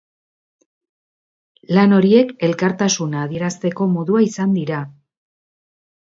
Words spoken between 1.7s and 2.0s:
Lan